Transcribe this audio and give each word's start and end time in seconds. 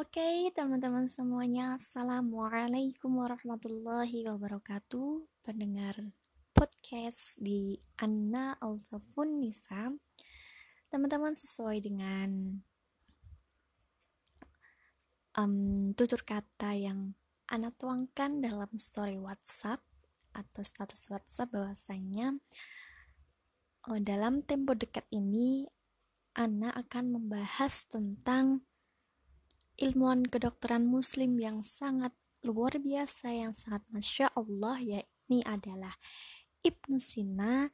Oke, 0.00 0.48
teman-teman 0.56 1.04
semuanya, 1.04 1.76
Assalamualaikum 1.76 3.20
warahmatullahi 3.20 4.24
wabarakatuh. 4.32 5.28
Pendengar 5.44 5.92
podcast 6.56 7.36
di 7.36 7.76
Anna 8.00 8.56
Altafun 8.64 9.44
Nisa. 9.44 9.92
Teman-teman 10.88 11.36
sesuai 11.36 11.84
dengan 11.84 12.32
um, 15.36 15.92
tutur 15.92 16.24
kata 16.24 16.72
yang 16.80 17.12
Ana 17.44 17.68
tuangkan 17.68 18.40
dalam 18.40 18.72
story 18.80 19.20
WhatsApp 19.20 19.84
atau 20.32 20.64
status 20.64 21.12
WhatsApp 21.12 21.52
bahwasanya 21.52 22.40
oh, 23.84 24.00
dalam 24.00 24.48
tempo 24.48 24.72
dekat 24.72 25.04
ini 25.12 25.68
Ana 26.32 26.72
akan 26.72 27.20
membahas 27.20 27.84
tentang 27.84 28.64
ilmuwan 29.80 30.28
kedokteran 30.28 30.84
muslim 30.84 31.40
yang 31.40 31.64
sangat 31.64 32.12
luar 32.44 32.76
biasa 32.76 33.32
yang 33.32 33.56
sangat 33.56 33.80
masya 33.88 34.28
Allah 34.36 34.76
yakni 34.76 35.40
adalah 35.48 35.96
Ibnu 36.60 37.00
Sina 37.00 37.72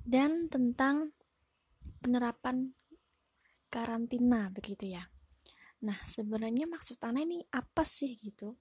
dan 0.00 0.48
tentang 0.48 1.12
penerapan 2.00 2.72
karantina 3.68 4.48
begitu 4.48 4.96
ya. 4.96 5.04
Nah 5.84 6.00
sebenarnya 6.00 6.64
maksud 6.64 6.96
Ana 7.04 7.20
ini 7.20 7.44
apa 7.52 7.84
sih 7.84 8.16
gitu 8.16 8.56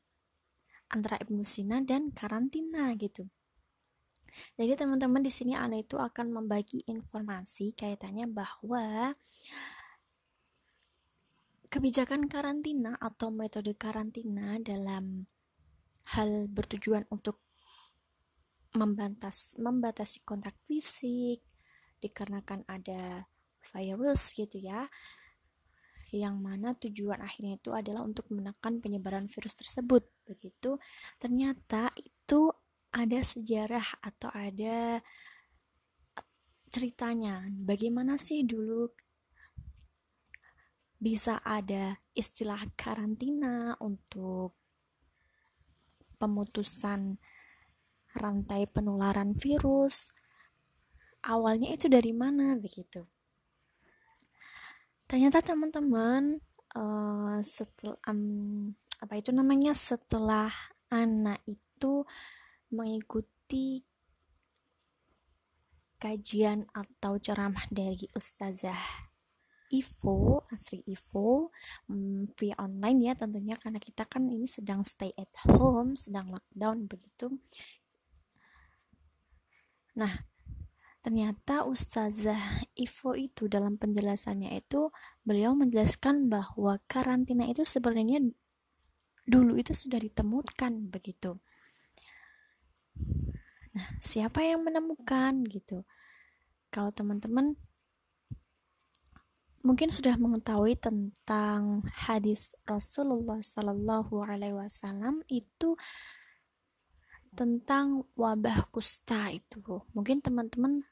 antara 0.91 1.15
Ibnu 1.23 1.47
Sina 1.47 1.79
dan 1.79 2.11
karantina 2.11 2.91
gitu. 2.99 3.27
Jadi 4.59 4.77
teman-teman 4.77 5.23
di 5.23 5.31
sini 5.33 5.55
Ana 5.57 5.79
itu 5.79 5.97
akan 5.97 6.43
membagi 6.43 6.85
informasi 6.85 7.73
kaitannya 7.73 8.29
bahwa 8.29 9.15
Kebijakan 11.69 12.25
karantina 12.25 12.97
atau 12.97 13.29
metode 13.29 13.77
karantina 13.77 14.57
dalam 14.57 15.29
hal 16.17 16.49
bertujuan 16.49 17.05
untuk 17.13 17.45
membatas, 18.73 19.53
membatasi 19.61 20.25
kontak 20.25 20.57
fisik 20.65 21.45
dikarenakan 22.01 22.65
ada 22.65 23.29
virus 23.69 24.33
gitu 24.33 24.57
ya 24.57 24.89
yang 26.09 26.41
mana 26.41 26.73
tujuan 26.73 27.21
akhirnya 27.21 27.61
itu 27.61 27.69
adalah 27.69 28.01
untuk 28.01 28.25
menekan 28.33 28.81
penyebaran 28.81 29.29
virus 29.29 29.53
tersebut. 29.53 30.09
Begitu 30.25 30.81
ternyata 31.21 31.93
itu 32.01 32.49
ada 32.89 33.19
sejarah 33.21 34.01
atau 34.01 34.33
ada 34.33 35.05
ceritanya. 36.73 37.45
Bagaimana 37.61 38.17
sih 38.17 38.41
dulu 38.41 38.89
bisa 40.99 41.39
ada 41.47 41.95
istilah 42.11 42.59
karantina 42.75 43.79
untuk 43.79 44.51
pemutusan 46.19 47.15
rantai 48.19 48.67
penularan 48.67 49.31
virus. 49.39 50.11
Awalnya 51.23 51.71
itu 51.71 51.87
dari 51.87 52.11
mana 52.11 52.59
begitu? 52.59 53.07
Ternyata 55.07 55.39
teman-teman 55.41 56.37
uh, 56.75 57.39
setelah 57.39 57.97
um, 58.05 58.75
apa 58.99 59.15
itu 59.15 59.31
namanya 59.31 59.71
setelah 59.71 60.51
anak 60.91 61.39
itu 61.47 62.03
mengikuti 62.69 63.87
kajian 65.99 66.67
atau 66.75 67.19
ceramah 67.19 67.65
dari 67.71 68.07
ustazah 68.15 69.08
Ivo, 69.69 70.43
Asri 70.49 70.81
Ivo 70.89 71.53
hmm, 71.87 72.33
via 72.33 72.57
online 72.57 72.99
ya 73.09 73.13
tentunya 73.13 73.55
karena 73.55 73.77
kita 73.77 74.09
kan 74.09 74.25
ini 74.25 74.49
sedang 74.49 74.81
stay 74.81 75.13
at 75.13 75.29
home, 75.45 75.93
sedang 75.93 76.33
lockdown 76.33 76.89
begitu. 76.89 77.37
Nah, 79.97 80.25
ternyata 81.05 81.69
Ustazah 81.69 82.65
Ivo 82.73 83.13
itu 83.13 83.45
dalam 83.45 83.77
penjelasannya 83.77 84.57
itu 84.57 84.89
beliau 85.21 85.53
menjelaskan 85.53 86.27
bahwa 86.27 86.81
karantina 86.89 87.45
itu 87.45 87.61
sebenarnya 87.61 88.25
dulu 89.29 89.61
itu 89.61 89.77
sudah 89.77 90.01
ditemukan 90.01 90.89
begitu. 90.89 91.37
Nah, 93.69 93.87
siapa 94.01 94.41
yang 94.41 94.65
menemukan 94.65 95.45
gitu? 95.45 95.85
Kalau 96.73 96.89
teman-teman 96.89 97.53
mungkin 99.61 99.91
sudah 99.91 100.15
mengetahui 100.15 100.79
tentang 100.79 101.83
hadis 101.91 102.55
Rasulullah 102.63 103.43
Sallallahu 103.43 104.23
Alaihi 104.23 104.55
Wasallam 104.55 105.21
itu 105.27 105.75
tentang 107.35 108.07
wabah 108.15 108.71
kusta 108.71 109.29
itu. 109.29 109.61
Mungkin 109.93 110.23
teman-teman 110.23 110.83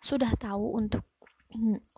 sudah 0.00 0.30
tahu 0.38 0.78
untuk 0.78 1.04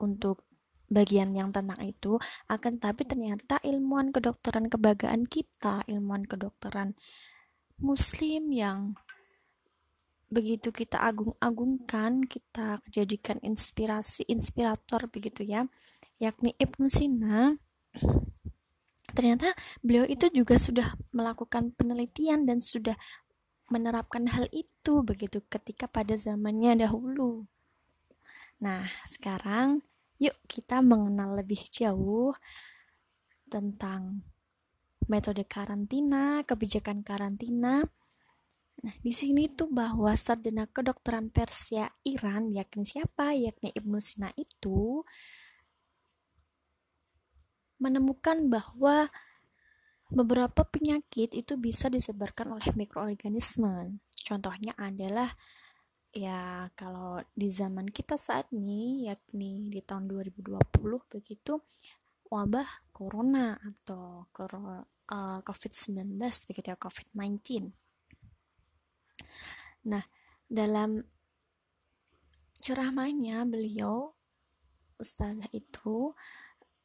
untuk 0.01 0.49
bagian 0.89 1.37
yang 1.37 1.53
tentang 1.53 1.77
itu 1.85 2.17
akan 2.49 2.81
tapi 2.81 3.05
ternyata 3.05 3.61
ilmuwan 3.61 4.09
kedokteran 4.09 4.73
kebagaan 4.73 5.29
kita 5.29 5.85
ilmuwan 5.85 6.25
kedokteran 6.25 6.97
muslim 7.77 8.49
yang 8.49 8.97
begitu 10.29 10.69
kita 10.71 11.01
agung-agungkan, 11.01 12.25
kita 12.29 12.85
jadikan 12.93 13.41
inspirasi 13.41 14.29
inspirator 14.29 15.09
begitu 15.09 15.45
ya, 15.45 15.65
yakni 16.21 16.53
Ibnu 16.61 16.87
Sina. 16.89 17.57
Ternyata 19.17 19.57
beliau 19.81 20.05
itu 20.05 20.29
juga 20.31 20.61
sudah 20.61 20.95
melakukan 21.17 21.73
penelitian 21.75 22.45
dan 22.45 22.61
sudah 22.61 22.95
menerapkan 23.73 24.29
hal 24.29 24.49
itu 24.53 25.01
begitu 25.05 25.45
ketika 25.49 25.89
pada 25.89 26.17
zamannya 26.17 26.85
dahulu. 26.85 27.49
Nah, 28.61 28.89
sekarang 29.09 29.81
yuk 30.19 30.37
kita 30.51 30.85
mengenal 30.85 31.39
lebih 31.41 31.63
jauh 31.73 32.35
tentang 33.49 34.23
metode 35.09 35.47
karantina, 35.49 36.45
kebijakan 36.45 37.01
karantina, 37.01 37.87
Nah, 38.79 38.95
di 39.03 39.11
sini 39.11 39.51
tuh 39.51 39.67
bahwa 39.75 40.15
sarjana 40.15 40.71
kedokteran 40.71 41.35
Persia 41.35 41.91
Iran, 42.07 42.55
yakni 42.55 42.87
siapa? 42.87 43.35
Yakni 43.35 43.75
Ibnu 43.75 43.99
Sina 43.99 44.31
itu 44.39 45.03
menemukan 47.83 48.47
bahwa 48.47 49.11
beberapa 50.09 50.63
penyakit 50.63 51.35
itu 51.35 51.59
bisa 51.59 51.91
disebarkan 51.91 52.55
oleh 52.55 52.71
mikroorganisme. 52.79 53.99
Contohnya 54.15 54.79
adalah 54.79 55.35
ya 56.15 56.71
kalau 56.79 57.21
di 57.35 57.51
zaman 57.51 57.85
kita 57.91 58.17
saat 58.17 58.49
ini 58.55 59.11
yakni 59.11 59.69
di 59.69 59.83
tahun 59.85 60.09
2020 60.09 60.57
begitu 61.13 61.61
wabah 62.33 62.69
corona 62.97 63.61
atau 63.61 64.25
uh, 64.25 64.83
eh, 65.13 65.41
COVID-19 65.45 66.17
begitu 66.49 66.67
ya 66.73 66.79
COVID-19 66.81 67.69
Nah, 69.87 70.03
dalam 70.49 71.05
ceramahnya 72.59 73.47
beliau 73.47 74.13
ustazah 74.99 75.47
itu 75.55 76.13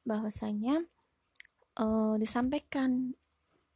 bahwasanya 0.06 0.86
uh, 1.82 2.16
disampaikan 2.22 3.18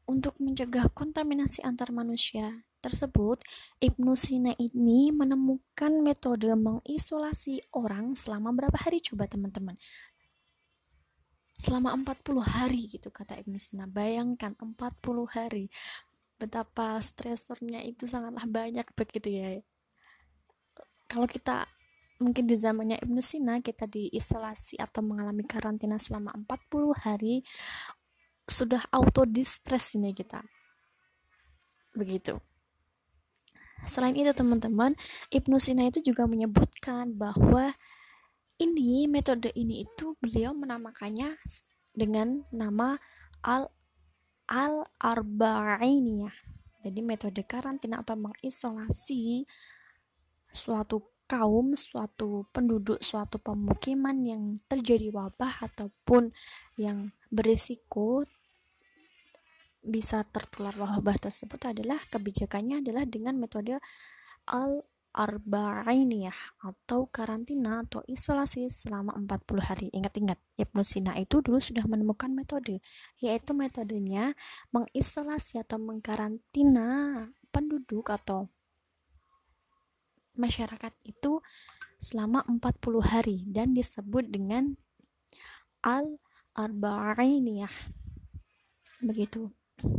untuk 0.08 0.40
mencegah 0.40 0.88
kontaminasi 0.96 1.66
antar 1.68 1.92
manusia 1.92 2.64
tersebut, 2.80 3.44
Ibnu 3.84 4.16
Sina 4.16 4.56
ini 4.56 5.12
menemukan 5.12 5.92
metode 6.00 6.48
mengisolasi 6.56 7.60
orang 7.76 8.16
selama 8.16 8.56
berapa 8.56 8.78
hari 8.78 9.04
coba 9.04 9.28
teman-teman? 9.28 9.76
Selama 11.58 11.92
40 11.98 12.38
hari 12.40 12.86
gitu 12.88 13.10
kata 13.10 13.36
Ibnu 13.42 13.58
Sina. 13.58 13.90
Bayangkan 13.90 14.56
40 14.56 14.80
hari 15.28 15.68
betapa 16.38 17.02
stresornya 17.02 17.82
itu 17.84 18.06
sangatlah 18.06 18.46
banyak 18.46 18.86
begitu 18.94 19.30
ya. 19.34 19.50
Kalau 21.10 21.26
kita 21.26 21.66
mungkin 22.22 22.50
di 22.50 22.58
zamannya 22.58 22.98
Ibnu 23.02 23.22
Sina 23.22 23.62
kita 23.62 23.86
diisolasi 23.86 24.82
atau 24.82 25.02
mengalami 25.06 25.46
karantina 25.46 26.02
selama 26.02 26.34
40 26.34 26.94
hari 27.06 27.36
sudah 28.48 28.86
auto 28.94 29.26
distress 29.28 29.98
ini 29.98 30.14
kita. 30.14 30.42
Begitu. 31.94 32.38
Selain 33.86 34.18
itu 34.18 34.34
teman-teman 34.34 34.98
Ibnu 35.30 35.58
Sina 35.62 35.86
itu 35.86 36.02
juga 36.02 36.26
menyebutkan 36.26 37.14
bahwa 37.14 37.74
ini 38.58 39.06
metode 39.06 39.54
ini 39.54 39.86
itu 39.86 40.18
beliau 40.18 40.58
menamakannya 40.58 41.38
dengan 41.94 42.42
nama 42.50 42.98
al 43.46 43.70
al-arba'iniyah. 44.48 46.36
Jadi 46.82 47.00
metode 47.04 47.44
karantina 47.44 48.02
atau 48.02 48.16
mengisolasi 48.16 49.44
suatu 50.48 51.04
kaum 51.28 51.76
suatu 51.76 52.48
penduduk 52.56 53.04
suatu 53.04 53.36
pemukiman 53.44 54.16
yang 54.24 54.44
terjadi 54.72 55.12
wabah 55.12 55.68
ataupun 55.68 56.32
yang 56.80 57.12
berisiko 57.28 58.24
bisa 59.84 60.24
tertular 60.32 60.72
wabah 60.72 61.20
tersebut 61.20 61.76
adalah 61.76 62.00
kebijakannya 62.08 62.80
adalah 62.80 63.04
dengan 63.04 63.36
metode 63.36 63.76
al 64.48 64.80
arba'iniyah 65.18 66.62
atau 66.62 67.10
karantina 67.10 67.82
atau 67.82 68.06
isolasi 68.06 68.70
selama 68.70 69.18
40 69.18 69.58
hari. 69.66 69.88
Ingat-ingat, 69.90 70.38
Ibnu 70.62 70.86
Sina 70.86 71.18
itu 71.18 71.42
dulu 71.42 71.58
sudah 71.58 71.90
menemukan 71.90 72.30
metode, 72.30 72.86
yaitu 73.18 73.58
metodenya 73.58 74.38
mengisolasi 74.70 75.58
atau 75.66 75.82
mengkarantina 75.82 77.26
penduduk 77.50 78.14
atau 78.14 78.54
masyarakat 80.38 80.94
itu 81.10 81.42
selama 81.98 82.46
40 82.46 83.02
hari 83.02 83.38
dan 83.50 83.74
disebut 83.74 84.30
dengan 84.30 84.78
al 85.82 86.22
arba'iniyah. 86.54 87.74
Begitu. 89.02 89.50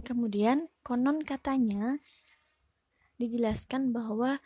Kemudian 0.06 0.70
konon 0.82 1.22
katanya 1.22 2.02
dijelaskan 3.18 3.94
bahwa 3.94 4.42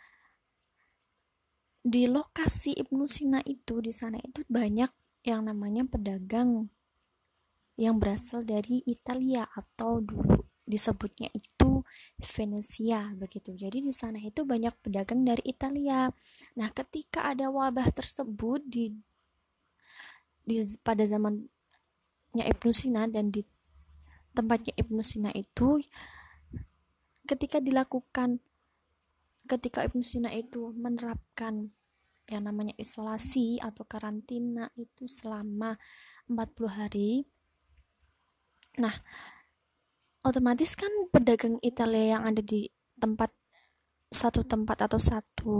di 1.82 2.06
lokasi 2.06 2.78
Ibnu 2.78 3.04
Sina 3.10 3.42
itu 3.42 3.82
di 3.82 3.90
sana 3.90 4.22
itu 4.22 4.46
banyak 4.46 4.90
yang 5.26 5.46
namanya 5.46 5.82
pedagang 5.86 6.70
yang 7.74 7.98
berasal 7.98 8.46
dari 8.46 8.86
Italia 8.86 9.42
atau 9.50 9.98
dulu 9.98 10.46
disebutnya 10.62 11.26
itu 11.34 11.82
Venesia 12.22 13.10
begitu. 13.18 13.52
Jadi 13.58 13.82
di 13.82 13.92
sana 13.92 14.22
itu 14.22 14.46
banyak 14.46 14.72
pedagang 14.78 15.26
dari 15.26 15.42
Italia. 15.50 16.06
Nah, 16.54 16.68
ketika 16.70 17.26
ada 17.34 17.50
wabah 17.50 17.90
tersebut 17.90 18.62
di 18.62 18.94
di 20.42 20.58
pada 20.82 21.02
zamannya 21.02 21.50
Ibnu 22.46 22.70
Sina 22.70 23.10
dan 23.10 23.34
di 23.34 23.42
tempatnya 24.32 24.74
Ibnu 24.78 25.02
Sina 25.02 25.30
itu 25.34 25.82
ketika 27.26 27.58
dilakukan 27.58 28.42
ketika 29.52 29.84
Ibnu 29.84 30.00
Sina 30.00 30.32
itu 30.32 30.72
menerapkan 30.72 31.68
yang 32.32 32.48
namanya 32.48 32.72
isolasi 32.80 33.60
atau 33.60 33.84
karantina 33.84 34.72
itu 34.80 35.04
selama 35.04 35.76
40 36.24 36.72
hari. 36.72 37.28
Nah 38.80 38.96
otomatis 40.24 40.72
kan 40.72 40.88
pedagang 41.12 41.60
Italia 41.60 42.16
yang 42.16 42.24
ada 42.24 42.40
di 42.40 42.72
tempat 42.96 43.28
satu 44.08 44.40
tempat 44.46 44.88
atau 44.88 45.00
satu 45.00 45.56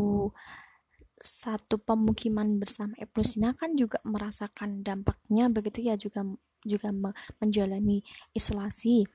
satu 1.22 1.76
pemukiman 1.78 2.56
bersama 2.56 2.96
Ibnu 2.96 3.22
Sina 3.22 3.52
kan 3.52 3.76
juga 3.76 4.00
merasakan 4.08 4.80
dampaknya 4.80 5.52
begitu 5.52 5.84
ya 5.84 5.94
juga 6.00 6.24
juga 6.62 6.88
menjalani 7.42 8.02
isolasi 8.32 9.06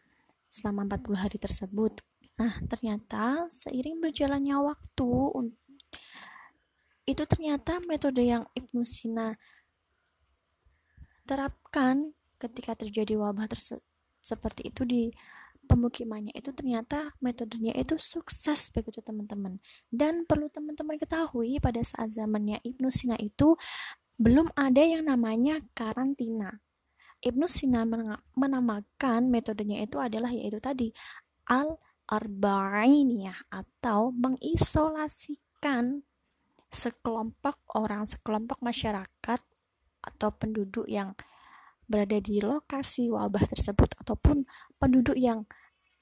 selama 0.48 0.88
40 0.96 1.24
hari 1.24 1.38
tersebut 1.40 2.00
Nah, 2.38 2.54
ternyata 2.70 3.50
seiring 3.50 3.98
berjalannya 3.98 4.58
waktu 4.62 5.10
itu 7.08 7.24
ternyata 7.24 7.80
metode 7.82 8.22
yang 8.22 8.44
Ibnu 8.52 8.84
Sina 8.84 9.34
terapkan 11.24 12.14
ketika 12.38 12.78
terjadi 12.78 13.18
wabah 13.18 13.48
terse 13.50 13.82
seperti 14.22 14.70
itu 14.70 14.84
di 14.84 15.10
pemukimannya 15.68 16.36
itu 16.36 16.52
ternyata 16.52 17.16
metodenya 17.20 17.76
itu 17.76 17.96
sukses 18.00 18.72
begitu 18.72 19.04
teman-teman. 19.04 19.60
Dan 19.92 20.24
perlu 20.28 20.48
teman-teman 20.48 21.00
ketahui 21.00 21.60
pada 21.64 21.80
saat 21.84 22.12
zamannya 22.12 22.60
Ibnu 22.64 22.88
Sina 22.92 23.16
itu 23.20 23.56
belum 24.20 24.52
ada 24.54 24.84
yang 24.84 25.08
namanya 25.08 25.64
karantina. 25.74 26.60
Ibnu 27.24 27.50
Sina 27.50 27.82
menamakan 28.36 29.32
metodenya 29.32 29.84
itu 29.84 29.98
adalah 29.98 30.30
yaitu 30.30 30.62
tadi 30.62 30.94
al 31.50 31.80
arba'iniyah 32.08 33.52
atau 33.52 34.16
mengisolasikan 34.16 36.08
sekelompok 36.72 37.60
orang, 37.76 38.08
sekelompok 38.08 38.60
masyarakat 38.64 39.42
atau 40.04 40.30
penduduk 40.36 40.88
yang 40.88 41.16
berada 41.88 42.20
di 42.20 42.44
lokasi 42.44 43.08
wabah 43.12 43.44
tersebut 43.48 43.96
ataupun 44.04 44.44
penduduk 44.76 45.16
yang 45.16 45.48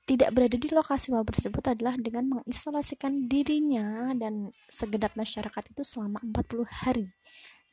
tidak 0.05 0.33
berada 0.37 0.57
di 0.57 0.69
lokasi 0.69 1.09
wabah 1.13 1.33
tersebut 1.33 1.65
adalah 1.65 1.97
dengan 1.97 2.29
mengisolasikan 2.29 3.25
dirinya 3.25 4.13
dan 4.13 4.53
segenap 4.69 5.17
masyarakat 5.17 5.73
itu 5.73 5.81
selama 5.81 6.21
40 6.21 6.61
hari. 6.85 7.09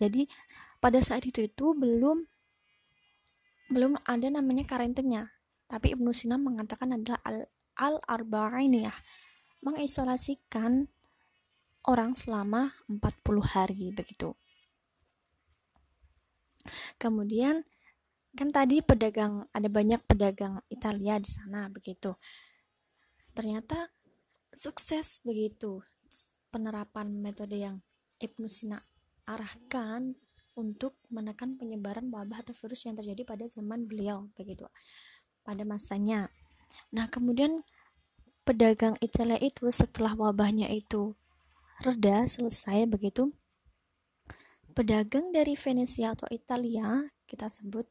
Jadi 0.01 0.25
pada 0.81 1.01
saat 1.05 1.29
itu 1.29 1.45
itu 1.45 1.77
belum 1.77 2.25
belum 3.69 4.01
ada 4.09 4.29
namanya 4.33 4.65
karantinanya. 4.65 5.33
Tapi 5.69 5.97
Ibnu 5.97 6.13
Sina 6.13 6.37
mengatakan 6.37 6.97
adalah 6.97 7.21
al 7.25 7.49
al-arba'iniyah 7.83 8.95
mengisolasikan 9.67 10.87
orang 11.91 12.15
selama 12.15 12.71
40 12.87 13.03
hari 13.43 13.91
begitu. 13.91 14.39
Kemudian 16.95 17.67
kan 18.39 18.55
tadi 18.55 18.79
pedagang 18.87 19.51
ada 19.51 19.67
banyak 19.67 19.99
pedagang 20.07 20.63
Italia 20.71 21.19
di 21.19 21.27
sana 21.27 21.67
begitu. 21.67 22.15
Ternyata 23.35 23.91
sukses 24.55 25.19
begitu 25.27 25.83
penerapan 26.55 27.11
metode 27.19 27.59
yang 27.59 27.83
Ibnu 28.23 28.47
Sina 28.47 28.79
arahkan 29.27 30.15
untuk 30.55 31.01
menekan 31.09 31.57
penyebaran 31.57 32.13
wabah 32.13 32.45
atau 32.45 32.53
virus 32.53 32.85
yang 32.85 32.95
terjadi 32.95 33.25
pada 33.25 33.49
zaman 33.49 33.89
beliau 33.89 34.29
begitu 34.37 34.69
pada 35.43 35.65
masanya 35.65 36.29
Nah, 36.93 37.09
kemudian 37.09 37.65
pedagang 38.43 38.99
Italia 38.99 39.39
itu 39.39 39.71
setelah 39.71 40.19
wabahnya 40.19 40.67
itu 40.73 41.15
reda 41.83 42.27
selesai 42.27 42.87
begitu 42.91 43.31
pedagang 44.73 45.31
dari 45.31 45.55
Venesia 45.55 46.17
atau 46.17 46.27
Italia 46.33 47.07
kita 47.29 47.47
sebut 47.47 47.85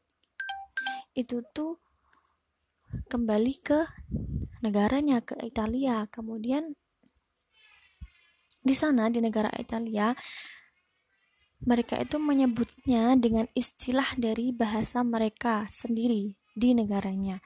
itu 1.14 1.40
tuh 1.54 1.78
kembali 3.08 3.54
ke 3.62 3.80
negaranya 4.60 5.22
ke 5.24 5.38
Italia. 5.40 6.04
Kemudian 6.10 6.74
di 8.62 8.74
sana 8.76 9.08
di 9.08 9.22
negara 9.22 9.48
Italia 9.56 10.12
mereka 11.62 11.94
itu 12.02 12.18
menyebutnya 12.18 13.14
dengan 13.14 13.46
istilah 13.54 14.18
dari 14.18 14.50
bahasa 14.50 15.06
mereka 15.06 15.70
sendiri 15.70 16.34
di 16.52 16.74
negaranya 16.74 17.38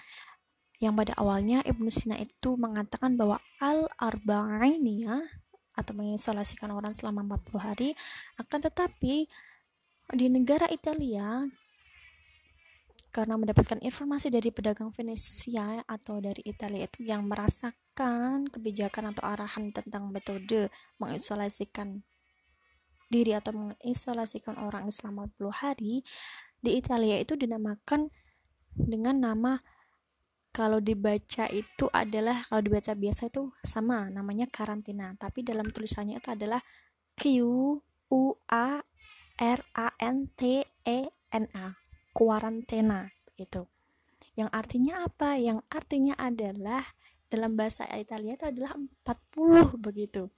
yang 0.83 0.93
pada 0.93 1.17
awalnya 1.17 1.65
Ibnu 1.65 1.89
Sina 1.89 2.21
itu 2.21 2.55
mengatakan 2.61 3.17
bahwa 3.17 3.41
al-arba'iniyah 3.63 5.25
atau 5.77 5.93
mengisolasikan 5.93 6.73
orang 6.73 6.97
selama 6.97 7.37
40 7.37 7.61
hari 7.61 7.91
akan 8.41 8.61
tetapi 8.65 9.29
di 10.13 10.27
negara 10.33 10.69
Italia 10.73 11.45
karena 13.13 13.41
mendapatkan 13.41 13.81
informasi 13.81 14.29
dari 14.29 14.53
pedagang 14.53 14.93
Venesia 14.93 15.81
atau 15.89 16.21
dari 16.21 16.45
Italia 16.45 16.85
itu 16.85 17.01
yang 17.09 17.25
merasakan 17.25 18.45
kebijakan 18.53 19.17
atau 19.17 19.25
arahan 19.25 19.73
tentang 19.73 20.13
metode 20.13 20.69
mengisolasikan 21.01 22.05
diri 23.09 23.33
atau 23.33 23.57
mengisolasikan 23.57 24.61
orang 24.61 24.93
selama 24.93 25.33
40 25.41 25.49
hari 25.65 25.95
di 26.61 26.77
Italia 26.77 27.17
itu 27.17 27.39
dinamakan 27.39 28.13
dengan 28.77 29.17
nama 29.17 29.53
kalau 30.57 30.81
dibaca 30.81 31.45
itu 31.53 31.85
adalah 31.93 32.41
kalau 32.49 32.65
dibaca 32.65 32.97
biasa 32.97 33.29
itu 33.29 33.53
sama 33.61 34.09
namanya 34.09 34.49
karantina. 34.49 35.13
Tapi 35.21 35.45
dalam 35.45 35.69
tulisannya 35.69 36.17
itu 36.17 36.33
adalah 36.33 36.65
Q 37.13 37.23
U 38.09 38.23
A 38.49 38.81
R 39.37 39.61
A 39.77 39.89
N 40.01 40.33
T 40.33 40.65
E 40.89 40.99
N 41.13 41.45
A 41.53 41.77
kuarantena 42.17 43.13
itu 43.37 43.69
yang 44.37 44.53
artinya 44.53 45.09
apa? 45.09 45.41
Yang 45.41 45.65
artinya 45.73 46.15
adalah 46.21 46.85
dalam 47.33 47.57
bahasa 47.57 47.89
Italia 47.97 48.37
itu 48.37 48.47
adalah 48.47 48.77
40 48.77 49.81
begitu. 49.81 50.29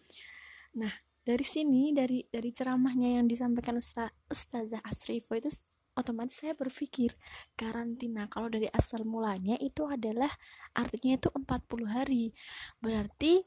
Nah 0.78 0.94
dari 1.26 1.44
sini 1.44 1.92
dari 1.92 2.24
dari 2.30 2.48
ceramahnya 2.54 3.20
yang 3.20 3.26
disampaikan 3.28 3.76
Ustaz 3.76 4.14
Ustazah 4.30 4.80
Asrifo 4.86 5.36
itu 5.36 5.50
otomatis 5.98 6.40
saya 6.46 6.54
berpikir 6.54 7.18
karantina 7.58 8.30
kalau 8.30 8.46
dari 8.46 8.70
asal 8.70 9.02
mulanya 9.02 9.58
itu 9.58 9.82
adalah 9.90 10.30
artinya 10.72 11.18
itu 11.18 11.28
40 11.34 11.90
hari. 11.90 12.30
Berarti 12.78 13.42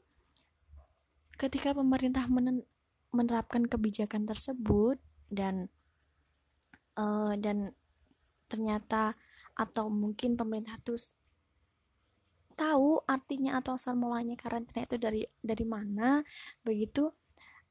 ketika 1.40 1.72
pemerintah 1.72 2.28
menerapkan 3.10 3.64
kebijakan 3.64 4.28
tersebut 4.28 5.00
dan 5.32 5.72
uh, 7.00 7.32
dan 7.40 7.72
ternyata 8.46 9.16
atau 9.56 9.88
mungkin 9.88 10.36
pemerintah 10.36 10.76
itu 10.76 10.96
tahu 12.52 13.00
artinya 13.08 13.58
atau 13.58 13.80
asal 13.80 13.96
mulanya 13.96 14.36
karantina 14.36 14.84
itu 14.84 14.96
dari 15.00 15.24
dari 15.40 15.64
mana 15.64 16.20
begitu 16.60 17.08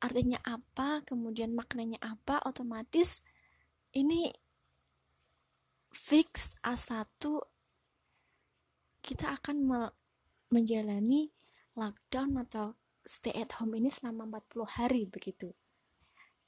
artinya 0.01 0.41
apa 0.41 1.05
kemudian 1.05 1.53
maknanya 1.53 2.01
apa 2.01 2.41
otomatis 2.49 3.21
ini 3.93 4.33
fix 5.91 6.55
A1 6.63 7.19
kita 9.03 9.35
akan 9.35 9.67
menjalani 10.47 11.31
lockdown 11.75 12.39
atau 12.47 12.75
stay 13.01 13.33
at 13.35 13.57
home 13.59 13.75
ini 13.75 13.89
selama 13.91 14.39
40 14.39 14.77
hari 14.77 15.03
begitu. 15.09 15.51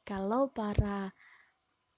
Kalau 0.03 0.51
para 0.51 1.11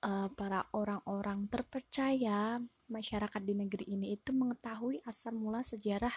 uh, 0.06 0.30
para 0.34 0.70
orang-orang 0.74 1.50
terpercaya 1.50 2.62
masyarakat 2.86 3.42
di 3.42 3.54
negeri 3.58 3.86
ini 3.90 4.14
itu 4.14 4.30
mengetahui 4.30 5.02
asal 5.10 5.34
mula 5.34 5.66
sejarah 5.66 6.14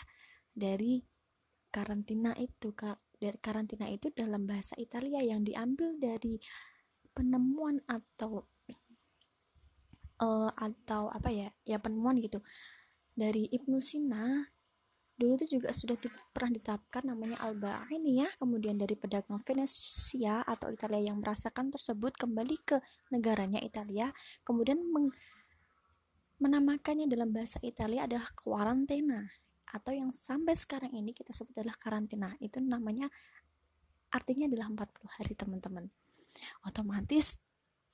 dari 0.52 1.00
karantina 1.72 2.36
itu 2.36 2.72
kak. 2.76 3.00
Dari 3.18 3.34
karantina 3.42 3.90
itu 3.90 4.14
dalam 4.14 4.46
bahasa 4.46 4.78
Italia 4.78 5.18
yang 5.18 5.42
diambil 5.42 5.98
dari 5.98 6.38
penemuan 7.10 7.82
atau 7.90 8.46
uh, 10.22 10.50
atau 10.54 11.10
apa 11.10 11.30
ya 11.30 11.48
ya 11.64 11.78
penemuan 11.82 12.18
gitu. 12.18 12.42
Dari 13.18 13.50
Ibnu 13.50 13.82
Sina 13.82 14.46
dulu 15.18 15.34
itu 15.34 15.58
juga 15.58 15.74
sudah 15.74 15.98
pernah 16.30 16.54
ditetapkan 16.54 17.02
namanya 17.02 17.42
ya 18.06 18.30
kemudian 18.38 18.78
dari 18.78 18.94
pedagang 18.94 19.42
Venesia 19.42 20.46
atau 20.46 20.70
Italia 20.70 21.10
yang 21.10 21.18
merasakan 21.18 21.74
tersebut 21.74 22.14
kembali 22.14 22.56
ke 22.62 22.78
negaranya 23.10 23.58
Italia. 23.58 24.14
Kemudian 24.46 24.78
meng, 24.78 25.10
menamakannya 26.38 27.10
dalam 27.10 27.34
bahasa 27.34 27.58
Italia 27.66 28.06
adalah 28.06 28.30
quarantena 28.38 29.26
atau 29.68 29.90
yang 29.92 30.14
sampai 30.14 30.54
sekarang 30.54 30.94
ini 30.94 31.10
kita 31.12 31.34
sebut 31.34 31.60
adalah 31.60 31.76
karantina 31.76 32.32
itu 32.40 32.62
namanya 32.62 33.10
artinya 34.14 34.48
adalah 34.48 34.86
40 34.86 35.18
hari 35.18 35.34
teman-teman. 35.34 35.84
Otomatis 36.62 37.42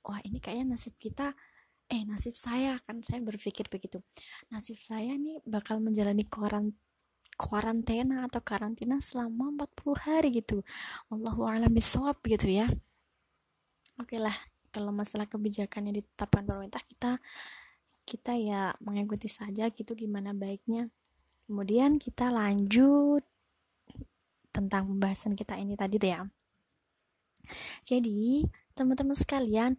wah 0.05 0.21
ini 0.21 0.37
kayaknya 0.37 0.77
nasib 0.77 0.93
kita 1.01 1.33
eh 1.91 2.01
nasib 2.07 2.33
saya 2.33 2.81
kan 2.85 3.01
saya 3.05 3.21
berpikir 3.21 3.69
begitu. 3.69 4.01
Nasib 4.49 4.77
saya 4.81 5.13
nih 5.15 5.41
bakal 5.45 5.77
menjalani 5.81 6.25
karantina 6.25 6.73
kuarantena 7.35 8.23
atau 8.31 8.39
karantina 8.39 9.03
selama 9.03 9.51
40 9.67 10.07
hari 10.07 10.29
gitu. 10.39 10.63
Allahu 11.11 11.43
a'lam 11.43 11.71
bisawab 11.71 12.23
gitu 12.23 12.47
ya. 12.47 12.71
Oke 13.99 14.15
lah 14.19 14.35
kalau 14.71 14.91
masalah 14.91 15.27
kebijakan 15.27 15.91
yang 15.91 16.03
ditetapkan 16.03 16.43
pemerintah 16.47 16.83
kita 16.83 17.11
kita 18.05 18.37
ya 18.37 18.71
mengikuti 18.79 19.27
saja 19.27 19.67
gitu 19.67 19.91
gimana 19.95 20.31
baiknya. 20.31 20.87
Kemudian 21.45 21.99
kita 22.01 22.31
lanjut 22.31 23.21
tentang 24.55 24.87
pembahasan 24.87 25.35
kita 25.35 25.59
ini 25.59 25.75
tadi 25.75 25.99
ya. 25.99 26.23
Jadi 27.85 28.47
teman-teman 28.73 29.13
sekalian 29.13 29.77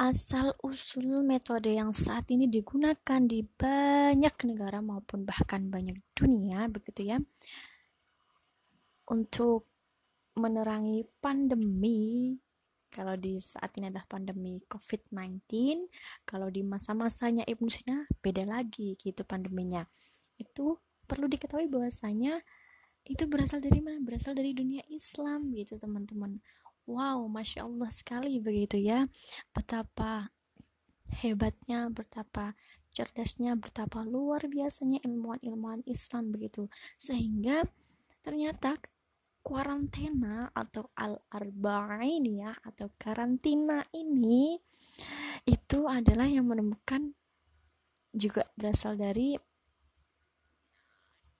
asal 0.00 0.56
usul 0.64 1.20
metode 1.28 1.76
yang 1.76 1.92
saat 1.92 2.32
ini 2.32 2.48
digunakan 2.48 3.20
di 3.20 3.44
banyak 3.44 4.32
negara 4.48 4.80
maupun 4.80 5.28
bahkan 5.28 5.68
banyak 5.68 6.00
dunia 6.16 6.64
begitu 6.72 7.12
ya. 7.12 7.20
Untuk 9.12 9.68
menerangi 10.40 11.04
pandemi 11.20 12.32
kalau 12.88 13.12
di 13.20 13.36
saat 13.36 13.76
ini 13.76 13.92
adalah 13.92 14.08
pandemi 14.08 14.56
COVID-19 14.64 15.44
kalau 16.24 16.48
di 16.48 16.64
masa-masanya 16.64 17.44
Ibnu 17.44 17.68
Sina 17.68 18.08
beda 18.24 18.48
lagi 18.48 18.96
gitu 18.96 19.20
pandeminya. 19.28 19.84
Itu 20.40 20.80
perlu 21.04 21.28
diketahui 21.28 21.68
bahwasanya 21.68 22.40
itu 23.04 23.28
berasal 23.28 23.60
dari 23.60 23.84
mana? 23.84 24.00
Berasal 24.00 24.32
dari 24.32 24.56
dunia 24.56 24.80
Islam 24.88 25.52
gitu 25.52 25.76
teman-teman 25.76 26.40
wow 26.90 27.22
masya 27.30 27.62
Allah 27.62 27.90
sekali 27.94 28.42
begitu 28.42 28.82
ya 28.82 29.06
betapa 29.54 30.34
hebatnya 31.22 31.86
betapa 31.94 32.58
cerdasnya 32.90 33.54
betapa 33.54 34.02
luar 34.02 34.50
biasanya 34.50 34.98
ilmuwan-ilmuwan 35.06 35.86
Islam 35.86 36.34
begitu 36.34 36.66
sehingga 36.98 37.62
ternyata 38.18 38.74
kuarantena 39.40 40.52
atau 40.52 40.92
al-arba'in 40.98 42.24
ya 42.28 42.52
atau 42.60 42.92
karantina 43.00 43.86
ini 43.96 44.60
itu 45.48 45.88
adalah 45.88 46.28
yang 46.28 46.44
menemukan 46.44 47.16
juga 48.12 48.44
berasal 48.58 48.98
dari 49.00 49.38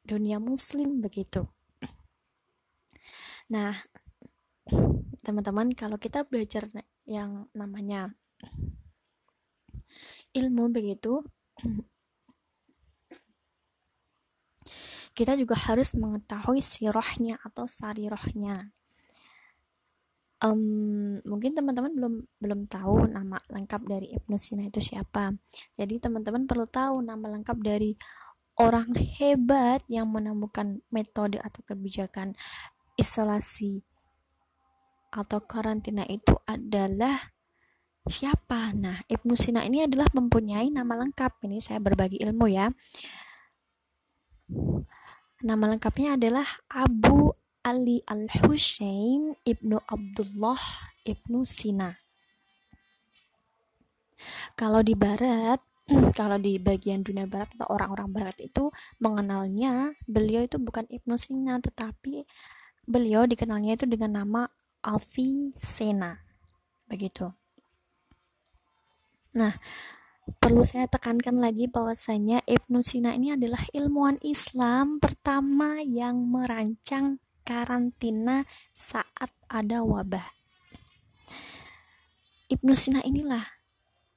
dunia 0.00 0.40
muslim 0.40 1.04
begitu. 1.04 1.44
Nah, 3.50 3.74
teman-teman 5.20 5.72
kalau 5.76 6.00
kita 6.00 6.24
belajar 6.24 6.68
yang 7.04 7.48
namanya 7.52 8.14
ilmu 10.32 10.70
begitu 10.72 11.20
kita 15.18 15.36
juga 15.36 15.52
harus 15.52 15.92
mengetahui 15.92 16.64
sirahnya 16.64 17.36
atau 17.44 17.68
sarirahnya. 17.68 18.72
Um, 20.40 21.20
mungkin 21.28 21.52
teman-teman 21.52 21.92
belum 21.92 22.14
belum 22.40 22.60
tahu 22.72 23.12
nama 23.12 23.36
lengkap 23.52 23.84
dari 23.84 24.08
Ibnu 24.16 24.40
Sina 24.40 24.64
itu 24.64 24.80
siapa. 24.80 25.36
Jadi 25.76 26.00
teman-teman 26.00 26.48
perlu 26.48 26.64
tahu 26.64 27.04
nama 27.04 27.36
lengkap 27.36 27.60
dari 27.60 27.92
orang 28.56 28.96
hebat 28.96 29.84
yang 29.92 30.08
menemukan 30.08 30.80
metode 30.88 31.36
atau 31.36 31.60
kebijakan 31.68 32.32
isolasi 32.96 33.84
atau 35.10 35.42
karantina 35.42 36.06
itu 36.06 36.38
adalah 36.46 37.34
siapa? 38.06 38.72
Nah, 38.72 39.02
Ibnu 39.10 39.34
Sina 39.34 39.66
ini 39.66 39.84
adalah 39.84 40.06
mempunyai 40.14 40.70
nama 40.70 40.96
lengkap. 40.98 41.44
Ini 41.46 41.58
saya 41.58 41.82
berbagi 41.82 42.22
ilmu 42.22 42.46
ya. 42.46 42.70
Nama 45.40 45.64
lengkapnya 45.72 46.20
adalah 46.20 46.46
Abu 46.68 47.32
Ali 47.60 48.00
Al-Husain 48.08 49.36
Ibnu 49.44 49.76
Abdullah 49.84 50.60
Ibnu 51.04 51.44
Sina. 51.44 51.96
Kalau 54.52 54.84
di 54.84 54.92
barat, 54.92 55.64
kalau 56.18 56.36
di 56.36 56.60
bagian 56.60 57.00
dunia 57.00 57.24
barat 57.24 57.48
atau 57.56 57.72
orang-orang 57.72 58.08
barat 58.12 58.36
itu 58.40 58.68
mengenalnya 59.00 59.96
beliau 60.04 60.44
itu 60.44 60.60
bukan 60.60 60.84
Ibnu 60.86 61.16
Sina 61.16 61.56
tetapi 61.56 62.28
beliau 62.84 63.24
dikenalnya 63.24 63.80
itu 63.80 63.86
dengan 63.88 64.22
nama 64.22 64.44
Avicenna. 64.80 66.24
Begitu. 66.88 67.28
Nah, 69.36 69.54
perlu 70.42 70.66
saya 70.66 70.90
tekankan 70.90 71.38
lagi 71.38 71.70
bahwasanya 71.70 72.42
Ibnu 72.48 72.82
Sina 72.82 73.14
ini 73.14 73.36
adalah 73.36 73.62
ilmuwan 73.70 74.18
Islam 74.24 74.98
pertama 74.98 75.78
yang 75.84 76.26
merancang 76.26 77.22
karantina 77.46 78.48
saat 78.74 79.30
ada 79.46 79.86
wabah. 79.86 80.26
Ibnu 82.50 82.74
Sina 82.74 83.04
inilah 83.06 83.46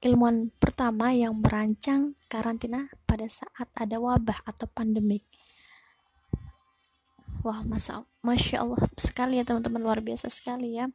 ilmuwan 0.02 0.50
pertama 0.58 1.14
yang 1.14 1.38
merancang 1.38 2.18
karantina 2.26 2.90
pada 3.06 3.30
saat 3.30 3.70
ada 3.78 4.02
wabah 4.02 4.42
atau 4.50 4.66
pandemik 4.66 5.43
wah 7.44 7.62
masa 7.68 8.08
masya 8.24 8.64
Allah 8.64 8.80
sekali 8.96 9.38
ya 9.38 9.44
teman-teman 9.44 9.84
luar 9.84 10.00
biasa 10.00 10.32
sekali 10.32 10.80
ya. 10.80 10.88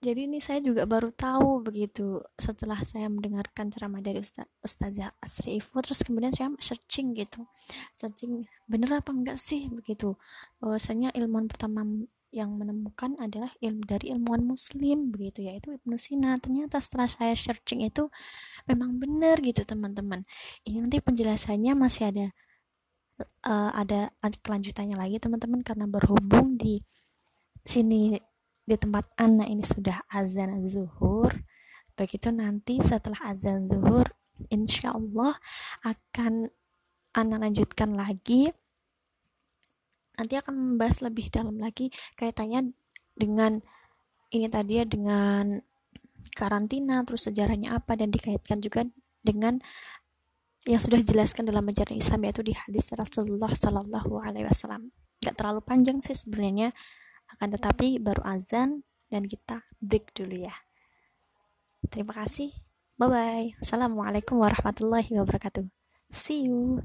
Jadi 0.00 0.32
ini 0.32 0.40
saya 0.40 0.64
juga 0.64 0.88
baru 0.88 1.12
tahu 1.12 1.60
begitu 1.60 2.24
setelah 2.40 2.80
saya 2.80 3.12
mendengarkan 3.12 3.68
ceramah 3.68 4.00
dari 4.00 4.16
Ustaz, 4.24 4.48
Ustazah 4.64 5.12
Asri 5.20 5.60
Ifu 5.60 5.76
terus 5.84 6.00
kemudian 6.00 6.32
saya 6.32 6.48
searching 6.56 7.12
gitu. 7.12 7.44
Searching 7.92 8.48
bener 8.64 8.96
apa 8.96 9.12
enggak 9.12 9.36
sih 9.36 9.68
begitu. 9.68 10.16
Bahwasanya 10.56 11.12
ilmuwan 11.12 11.52
pertama 11.52 11.84
yang 12.32 12.56
menemukan 12.56 13.18
adalah 13.20 13.52
ilmu 13.60 13.84
dari 13.84 14.14
ilmuwan 14.16 14.40
muslim 14.40 15.12
begitu 15.12 15.44
yaitu 15.44 15.76
Ibnu 15.76 16.00
Sina. 16.00 16.32
Ternyata 16.40 16.80
setelah 16.80 17.04
saya 17.04 17.36
searching 17.36 17.84
itu 17.84 18.08
memang 18.72 18.96
benar 18.96 19.36
gitu 19.44 19.68
teman-teman. 19.68 20.24
Ini 20.64 20.80
nanti 20.80 21.04
penjelasannya 21.04 21.76
masih 21.76 22.08
ada 22.08 22.26
uh, 23.46 23.70
ada, 23.76 24.10
kelanjutannya 24.42 24.96
lagi 24.96 25.20
teman-teman 25.20 25.60
karena 25.60 25.86
berhubung 25.86 26.56
di 26.56 26.80
sini 27.60 28.16
di 28.64 28.76
tempat 28.78 29.08
anak 29.18 29.50
ini 29.50 29.64
sudah 29.66 30.06
azan 30.08 30.62
zuhur 30.62 31.28
begitu 31.98 32.32
nanti 32.32 32.80
setelah 32.80 33.34
azan 33.34 33.68
zuhur 33.68 34.08
insya 34.48 34.96
Allah 34.96 35.36
akan 35.84 36.48
anak 37.12 37.38
lanjutkan 37.42 37.92
lagi. 37.92 38.48
Nanti 40.16 40.34
akan 40.36 40.76
membahas 40.76 41.04
lebih 41.04 41.28
dalam 41.32 41.60
lagi 41.60 41.92
kaitannya 42.16 42.72
dengan 43.16 43.60
ini 44.30 44.46
tadi 44.48 44.80
ya 44.80 44.84
dengan 44.84 45.60
karantina 46.36 47.02
terus 47.08 47.28
sejarahnya 47.28 47.76
apa 47.76 47.96
dan 47.96 48.12
dikaitkan 48.12 48.60
juga 48.60 48.84
dengan 49.24 49.58
yang 50.68 50.80
sudah 50.80 51.00
dijelaskan 51.00 51.48
dalam 51.48 51.64
ajaran 51.64 51.96
Islam 51.96 52.20
yaitu 52.28 52.44
di 52.44 52.52
hadis 52.52 52.92
Rasulullah 52.92 53.48
Shallallahu 53.48 54.20
Alaihi 54.20 54.44
Wasallam. 54.44 54.92
Gak 55.20 55.36
terlalu 55.40 55.64
panjang 55.64 56.04
sih 56.04 56.16
sebenarnya 56.16 56.72
akan 57.36 57.48
tetapi 57.56 58.00
baru 58.00 58.20
azan 58.26 58.84
dan 59.08 59.24
kita 59.24 59.64
break 59.80 60.12
dulu 60.12 60.44
ya. 60.44 60.54
Terima 61.88 62.12
kasih. 62.12 62.52
Bye 63.00 63.08
bye 63.08 63.48
assalamualaikum 63.64 64.36
warahmatullahi 64.36 65.08
wabarakatuh. 65.16 65.64
See 66.12 66.44
you 66.44 66.84